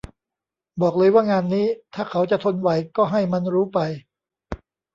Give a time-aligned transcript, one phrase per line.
[0.81, 3.79] บอกเลยว่างานนี้ถ้าเขาจะทนไหวก็ให้มันรู้ไป